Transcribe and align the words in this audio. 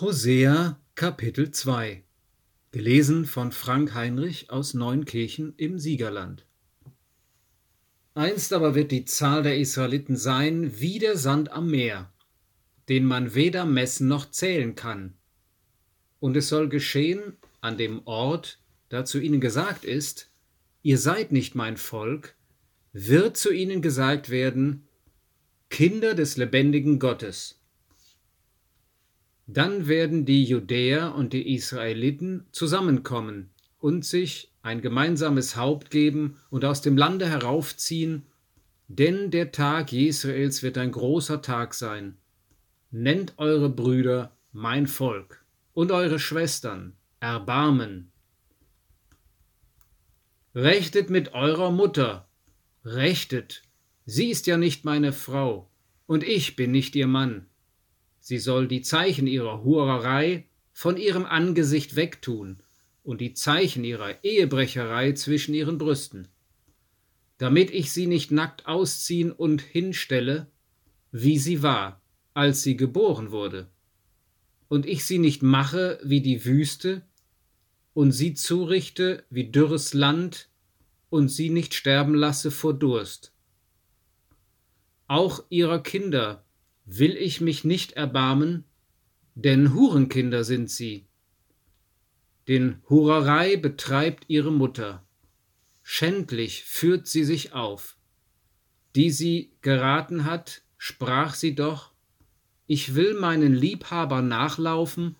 Hosea 0.00 0.78
Kapitel 0.94 1.50
2 1.50 2.04
Gelesen 2.70 3.26
von 3.26 3.50
Frank 3.50 3.94
Heinrich 3.94 4.48
aus 4.48 4.72
Neunkirchen 4.72 5.54
im 5.56 5.80
Siegerland. 5.80 6.46
Einst 8.14 8.52
aber 8.52 8.76
wird 8.76 8.92
die 8.92 9.06
Zahl 9.06 9.42
der 9.42 9.58
Israeliten 9.58 10.16
sein 10.16 10.78
wie 10.78 11.00
der 11.00 11.16
Sand 11.16 11.50
am 11.50 11.72
Meer, 11.72 12.12
den 12.88 13.06
man 13.06 13.34
weder 13.34 13.64
messen 13.64 14.06
noch 14.06 14.30
zählen 14.30 14.76
kann. 14.76 15.14
Und 16.20 16.36
es 16.36 16.48
soll 16.48 16.68
geschehen 16.68 17.36
an 17.60 17.76
dem 17.76 18.06
Ort, 18.06 18.60
da 18.90 19.04
zu 19.04 19.18
ihnen 19.18 19.40
gesagt 19.40 19.84
ist, 19.84 20.30
ihr 20.82 20.98
seid 20.98 21.32
nicht 21.32 21.56
mein 21.56 21.76
Volk, 21.76 22.36
wird 22.92 23.36
zu 23.36 23.50
ihnen 23.50 23.82
gesagt 23.82 24.30
werden, 24.30 24.86
Kinder 25.70 26.14
des 26.14 26.36
lebendigen 26.36 27.00
Gottes. 27.00 27.57
Dann 29.50 29.88
werden 29.88 30.26
die 30.26 30.44
Judäer 30.44 31.14
und 31.14 31.32
die 31.32 31.54
Israeliten 31.54 32.44
zusammenkommen 32.52 33.48
und 33.78 34.04
sich 34.04 34.52
ein 34.60 34.82
gemeinsames 34.82 35.56
Haupt 35.56 35.90
geben 35.90 36.36
und 36.50 36.66
aus 36.66 36.82
dem 36.82 36.98
Lande 36.98 37.26
heraufziehen, 37.26 38.26
denn 38.88 39.30
der 39.30 39.50
Tag 39.50 39.90
Jesraels 39.90 40.62
wird 40.62 40.76
ein 40.76 40.92
großer 40.92 41.40
Tag 41.40 41.72
sein. 41.72 42.18
Nennt 42.90 43.38
eure 43.38 43.70
Brüder 43.70 44.36
mein 44.52 44.86
Volk 44.86 45.42
und 45.72 45.92
eure 45.92 46.18
Schwestern 46.18 46.92
Erbarmen. 47.18 48.12
Rechtet 50.54 51.08
mit 51.08 51.32
eurer 51.32 51.70
Mutter, 51.70 52.28
rechtet, 52.84 53.62
sie 54.04 54.28
ist 54.28 54.46
ja 54.46 54.58
nicht 54.58 54.84
meine 54.84 55.14
Frau, 55.14 55.70
und 56.06 56.22
ich 56.22 56.54
bin 56.54 56.70
nicht 56.70 56.94
ihr 56.96 57.06
Mann 57.06 57.46
Sie 58.28 58.36
soll 58.36 58.68
die 58.68 58.82
Zeichen 58.82 59.26
ihrer 59.26 59.64
Hurerei 59.64 60.44
von 60.74 60.98
ihrem 60.98 61.24
Angesicht 61.24 61.96
wegtun 61.96 62.58
und 63.02 63.22
die 63.22 63.32
Zeichen 63.32 63.84
ihrer 63.84 64.22
Ehebrecherei 64.22 65.12
zwischen 65.12 65.54
ihren 65.54 65.78
Brüsten, 65.78 66.28
damit 67.38 67.70
ich 67.70 67.90
sie 67.90 68.06
nicht 68.06 68.30
nackt 68.30 68.66
ausziehen 68.66 69.32
und 69.32 69.62
hinstelle, 69.62 70.46
wie 71.10 71.38
sie 71.38 71.62
war, 71.62 72.02
als 72.34 72.62
sie 72.62 72.76
geboren 72.76 73.30
wurde, 73.30 73.70
und 74.68 74.84
ich 74.84 75.06
sie 75.06 75.18
nicht 75.18 75.42
mache 75.42 75.98
wie 76.04 76.20
die 76.20 76.44
Wüste, 76.44 77.00
und 77.94 78.12
sie 78.12 78.34
zurichte 78.34 79.24
wie 79.30 79.50
dürres 79.50 79.94
Land, 79.94 80.50
und 81.08 81.28
sie 81.28 81.48
nicht 81.48 81.72
sterben 81.72 82.12
lasse 82.12 82.50
vor 82.50 82.74
Durst. 82.74 83.32
Auch 85.06 85.44
ihrer 85.48 85.82
Kinder 85.82 86.44
will 86.90 87.16
ich 87.16 87.40
mich 87.40 87.64
nicht 87.64 87.92
erbarmen, 87.92 88.64
denn 89.34 89.74
Hurenkinder 89.74 90.42
sind 90.42 90.70
sie. 90.70 91.06
Den 92.48 92.82
Hurerei 92.88 93.56
betreibt 93.56 94.24
ihre 94.28 94.50
Mutter, 94.50 95.06
schändlich 95.82 96.64
führt 96.64 97.06
sie 97.06 97.24
sich 97.24 97.52
auf. 97.52 97.98
Die 98.96 99.10
sie 99.10 99.52
geraten 99.60 100.24
hat, 100.24 100.62
sprach 100.78 101.34
sie 101.34 101.54
doch, 101.54 101.92
ich 102.66 102.94
will 102.94 103.14
meinen 103.14 103.54
Liebhaber 103.54 104.22
nachlaufen, 104.22 105.16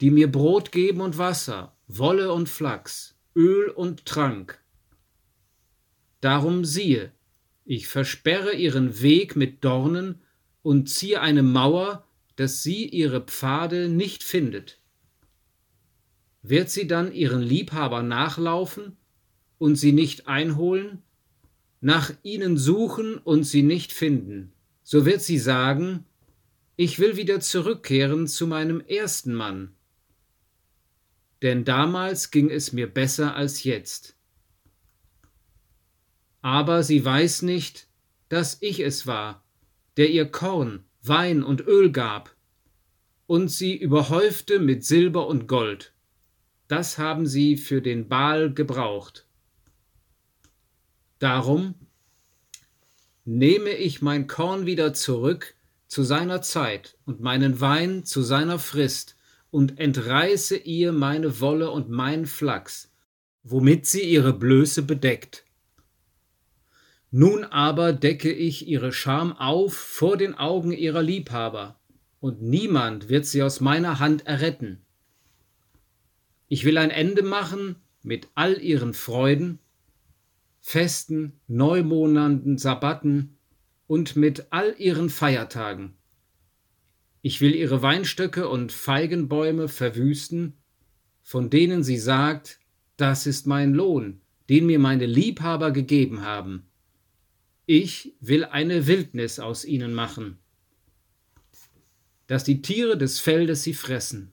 die 0.00 0.10
mir 0.10 0.32
Brot 0.32 0.72
geben 0.72 1.02
und 1.02 1.18
Wasser, 1.18 1.76
Wolle 1.86 2.32
und 2.32 2.48
Flachs, 2.48 3.14
Öl 3.36 3.68
und 3.68 4.06
Trank. 4.06 4.58
Darum 6.22 6.64
siehe, 6.64 7.12
ich 7.66 7.88
versperre 7.88 8.54
ihren 8.54 9.02
Weg 9.02 9.36
mit 9.36 9.64
Dornen 9.64 10.20
und 10.62 10.88
ziehe 10.88 11.20
eine 11.20 11.42
Mauer, 11.42 12.06
dass 12.36 12.62
sie 12.62 12.86
ihre 12.86 13.20
Pfade 13.20 13.88
nicht 13.88 14.22
findet. 14.22 14.78
Wird 16.42 16.70
sie 16.70 16.86
dann 16.86 17.12
ihren 17.12 17.42
Liebhaber 17.42 18.02
nachlaufen 18.02 18.96
und 19.58 19.76
sie 19.76 19.92
nicht 19.92 20.26
einholen, 20.26 21.02
nach 21.80 22.12
ihnen 22.22 22.56
suchen 22.56 23.16
und 23.18 23.44
sie 23.44 23.62
nicht 23.62 23.92
finden, 23.92 24.52
so 24.82 25.06
wird 25.06 25.22
sie 25.22 25.38
sagen, 25.38 26.04
ich 26.76 26.98
will 26.98 27.16
wieder 27.16 27.40
zurückkehren 27.40 28.26
zu 28.26 28.46
meinem 28.46 28.80
ersten 28.80 29.34
Mann. 29.34 29.74
Denn 31.42 31.64
damals 31.64 32.30
ging 32.30 32.50
es 32.50 32.72
mir 32.72 32.86
besser 32.86 33.34
als 33.34 33.64
jetzt. 33.64 34.16
Aber 36.42 36.82
sie 36.82 37.04
weiß 37.04 37.42
nicht, 37.42 37.86
dass 38.30 38.58
ich 38.60 38.80
es 38.80 39.06
war, 39.06 39.44
der 40.00 40.08
ihr 40.08 40.24
Korn, 40.24 40.82
Wein 41.02 41.42
und 41.42 41.60
Öl 41.66 41.92
gab, 41.92 42.34
und 43.26 43.48
sie 43.48 43.76
überhäufte 43.76 44.58
mit 44.58 44.82
Silber 44.82 45.26
und 45.26 45.46
Gold. 45.46 45.92
Das 46.68 46.96
haben 46.96 47.26
sie 47.26 47.58
für 47.58 47.82
den 47.82 48.08
Baal 48.08 48.54
gebraucht. 48.54 49.26
Darum 51.18 51.74
nehme 53.26 53.72
ich 53.72 54.00
mein 54.00 54.26
Korn 54.26 54.64
wieder 54.64 54.94
zurück 54.94 55.54
zu 55.86 56.02
seiner 56.02 56.40
Zeit 56.40 56.96
und 57.04 57.20
meinen 57.20 57.60
Wein 57.60 58.02
zu 58.06 58.22
seiner 58.22 58.58
Frist 58.58 59.16
und 59.50 59.78
entreiße 59.78 60.56
ihr 60.56 60.92
meine 60.92 61.40
Wolle 61.40 61.70
und 61.70 61.90
mein 61.90 62.24
Flachs, 62.24 62.90
womit 63.42 63.84
sie 63.84 64.04
ihre 64.04 64.32
Blöße 64.32 64.80
bedeckt. 64.80 65.44
Nun 67.12 67.42
aber 67.42 67.92
decke 67.92 68.32
ich 68.32 68.68
ihre 68.68 68.92
Scham 68.92 69.32
auf 69.36 69.74
vor 69.74 70.16
den 70.16 70.34
Augen 70.34 70.70
ihrer 70.70 71.02
Liebhaber, 71.02 71.80
und 72.20 72.40
niemand 72.40 73.08
wird 73.08 73.26
sie 73.26 73.42
aus 73.42 73.60
meiner 73.60 73.98
Hand 73.98 74.26
erretten. 74.26 74.82
Ich 76.46 76.64
will 76.64 76.78
ein 76.78 76.90
Ende 76.90 77.22
machen 77.22 77.76
mit 78.02 78.28
all 78.36 78.60
ihren 78.62 78.94
Freuden, 78.94 79.58
Festen, 80.60 81.32
Neumonaten, 81.48 82.58
Sabbaten 82.58 83.36
und 83.88 84.14
mit 84.14 84.46
all 84.50 84.76
ihren 84.78 85.10
Feiertagen. 85.10 85.94
Ich 87.22 87.40
will 87.40 87.56
ihre 87.56 87.82
Weinstöcke 87.82 88.48
und 88.48 88.70
Feigenbäume 88.70 89.66
verwüsten, 89.66 90.54
von 91.22 91.50
denen 91.50 91.82
sie 91.82 91.98
sagt, 91.98 92.60
das 92.96 93.26
ist 93.26 93.48
mein 93.48 93.74
Lohn, 93.74 94.20
den 94.48 94.66
mir 94.66 94.78
meine 94.78 95.06
Liebhaber 95.06 95.72
gegeben 95.72 96.22
haben 96.22 96.69
ich 97.70 98.16
will 98.18 98.44
eine 98.46 98.88
Wildnis 98.88 99.38
aus 99.38 99.64
ihnen 99.64 99.94
machen, 99.94 100.40
dass 102.26 102.42
die 102.42 102.62
Tiere 102.62 102.98
des 102.98 103.20
Feldes 103.20 103.62
sie 103.62 103.74
fressen. 103.74 104.32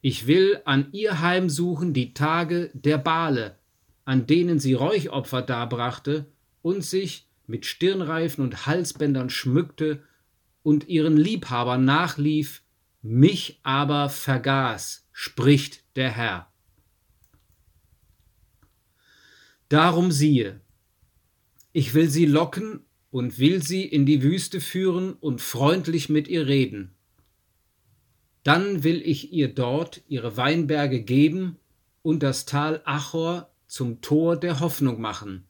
Ich 0.00 0.28
will 0.28 0.62
an 0.64 0.92
ihr 0.92 1.20
heimsuchen 1.20 1.92
die 1.92 2.14
Tage 2.14 2.70
der 2.72 2.98
Bale, 2.98 3.58
an 4.04 4.28
denen 4.28 4.60
sie 4.60 4.74
Räuchopfer 4.74 5.42
darbrachte 5.42 6.26
und 6.62 6.84
sich 6.84 7.26
mit 7.48 7.66
Stirnreifen 7.66 8.44
und 8.44 8.64
Halsbändern 8.64 9.28
schmückte 9.28 10.00
und 10.62 10.86
ihren 10.86 11.16
Liebhabern 11.16 11.84
nachlief, 11.84 12.62
mich 13.02 13.58
aber 13.64 14.08
vergaß, 14.08 15.08
spricht 15.10 15.82
der 15.96 16.12
Herr. 16.12 16.48
Darum 19.68 20.12
siehe, 20.12 20.60
ich 21.74 21.92
will 21.92 22.08
sie 22.08 22.24
locken 22.24 22.80
und 23.10 23.38
will 23.40 23.60
sie 23.60 23.82
in 23.84 24.06
die 24.06 24.22
Wüste 24.22 24.60
führen 24.60 25.12
und 25.12 25.42
freundlich 25.42 26.08
mit 26.08 26.28
ihr 26.28 26.46
reden. 26.46 26.94
Dann 28.44 28.84
will 28.84 29.02
ich 29.04 29.32
ihr 29.32 29.52
dort 29.52 30.02
ihre 30.06 30.36
Weinberge 30.36 31.02
geben 31.02 31.56
und 32.02 32.22
das 32.22 32.46
Tal 32.46 32.80
Achor 32.84 33.50
zum 33.66 34.00
Tor 34.00 34.36
der 34.36 34.60
Hoffnung 34.60 35.00
machen. 35.00 35.46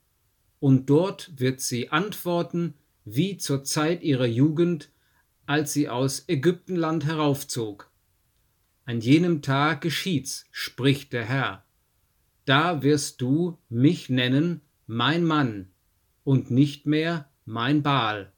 Und 0.59 0.89
dort 0.89 1.31
wird 1.39 1.61
sie 1.61 1.91
antworten 1.91 2.73
wie 3.03 3.37
zur 3.37 3.63
Zeit 3.63 4.01
ihrer 4.01 4.25
Jugend, 4.25 4.89
als 5.45 5.73
sie 5.73 5.89
aus 5.89 6.23
Ägyptenland 6.27 7.05
heraufzog. 7.05 7.91
An 8.85 8.99
jenem 8.99 9.43
Tag 9.43 9.81
geschieht's, 9.81 10.47
spricht 10.49 11.13
der 11.13 11.25
Herr. 11.25 11.65
Da 12.45 12.81
wirst 12.81 13.21
du 13.21 13.59
mich 13.69 14.09
nennen, 14.09 14.61
mein 14.87 15.23
Mann, 15.23 15.69
und 16.25 16.51
nicht 16.51 16.85
mehr 16.85 17.29
mein 17.45 17.83
Baal. 17.83 18.33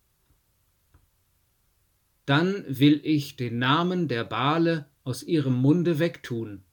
Dann 2.28 2.64
will 2.68 3.00
ich 3.04 3.38
den 3.38 3.58
Namen 3.58 4.08
der 4.10 4.26
Baale 4.26 4.86
aus 5.04 5.24
ihrem 5.24 5.56
Munde 5.56 5.98
wegtun, 5.98 6.64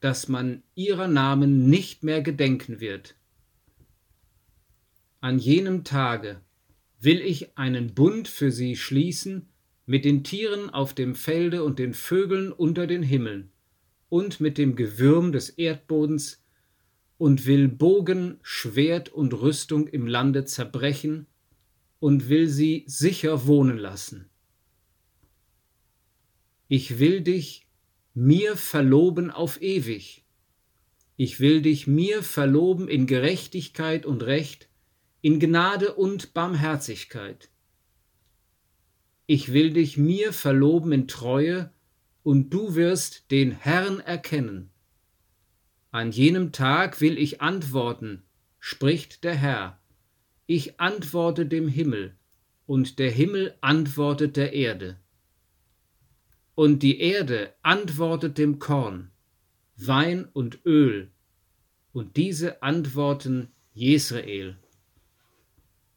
dass 0.00 0.28
man 0.28 0.62
ihrer 0.74 1.08
Namen 1.08 1.68
nicht 1.68 2.04
mehr 2.04 2.20
gedenken 2.22 2.78
wird. 2.80 3.16
An 5.20 5.38
jenem 5.38 5.82
Tage 5.82 6.42
will 7.00 7.20
ich 7.22 7.56
einen 7.56 7.94
Bund 7.94 8.28
für 8.28 8.52
sie 8.52 8.76
schließen 8.76 9.48
mit 9.86 10.04
den 10.04 10.22
Tieren 10.22 10.68
auf 10.68 10.92
dem 10.92 11.14
Felde 11.14 11.64
und 11.64 11.78
den 11.78 11.94
Vögeln 11.94 12.52
unter 12.52 12.86
den 12.86 13.02
Himmeln 13.02 13.50
und 14.10 14.40
mit 14.40 14.58
dem 14.58 14.76
Gewürm 14.76 15.32
des 15.32 15.48
Erdbodens 15.48 16.39
und 17.20 17.44
will 17.44 17.68
Bogen, 17.68 18.38
Schwert 18.40 19.10
und 19.10 19.34
Rüstung 19.34 19.86
im 19.88 20.06
Lande 20.06 20.46
zerbrechen 20.46 21.26
und 21.98 22.30
will 22.30 22.48
sie 22.48 22.84
sicher 22.86 23.46
wohnen 23.46 23.76
lassen. 23.76 24.30
Ich 26.68 26.98
will 26.98 27.20
dich 27.20 27.66
mir 28.14 28.56
verloben 28.56 29.30
auf 29.30 29.60
ewig. 29.60 30.24
Ich 31.18 31.40
will 31.40 31.60
dich 31.60 31.86
mir 31.86 32.22
verloben 32.22 32.88
in 32.88 33.06
Gerechtigkeit 33.06 34.06
und 34.06 34.22
Recht, 34.22 34.70
in 35.20 35.38
Gnade 35.40 35.96
und 35.96 36.32
Barmherzigkeit. 36.32 37.50
Ich 39.26 39.52
will 39.52 39.74
dich 39.74 39.98
mir 39.98 40.32
verloben 40.32 40.92
in 40.92 41.06
Treue, 41.06 41.70
und 42.22 42.48
du 42.48 42.76
wirst 42.76 43.30
den 43.30 43.52
Herrn 43.52 44.00
erkennen. 44.00 44.69
An 45.92 46.12
jenem 46.12 46.52
Tag 46.52 47.00
will 47.00 47.18
ich 47.18 47.40
antworten, 47.40 48.22
spricht 48.60 49.24
der 49.24 49.34
Herr. 49.34 49.80
Ich 50.46 50.78
antworte 50.78 51.46
dem 51.46 51.66
Himmel, 51.66 52.14
und 52.66 53.00
der 53.00 53.10
Himmel 53.10 53.56
antwortet 53.60 54.36
der 54.36 54.52
Erde. 54.52 55.00
Und 56.54 56.84
die 56.84 57.00
Erde 57.00 57.52
antwortet 57.62 58.38
dem 58.38 58.60
Korn, 58.60 59.10
Wein 59.76 60.28
und 60.32 60.64
Öl, 60.64 61.10
und 61.92 62.16
diese 62.16 62.62
antworten 62.62 63.48
Jesrael. 63.72 64.56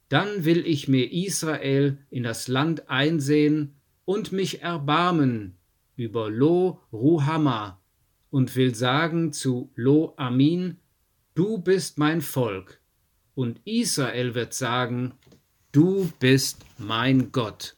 Dann 0.08 0.44
will 0.44 0.66
ich 0.66 0.88
mir 0.88 1.12
Israel 1.12 1.98
in 2.10 2.24
das 2.24 2.48
Land 2.48 2.88
einsehen 2.88 3.76
und 4.04 4.32
mich 4.32 4.60
erbarmen 4.60 5.54
über 5.94 6.30
Lo 6.30 6.80
Ruhama 6.92 7.80
und 8.34 8.56
will 8.56 8.74
sagen 8.74 9.32
zu 9.32 9.70
Lo 9.76 10.12
Amin, 10.16 10.78
du 11.36 11.58
bist 11.58 11.98
mein 11.98 12.20
Volk. 12.20 12.80
Und 13.36 13.60
Israel 13.64 14.34
wird 14.34 14.54
sagen, 14.54 15.12
du 15.70 16.10
bist 16.18 16.58
mein 16.76 17.30
Gott. 17.30 17.76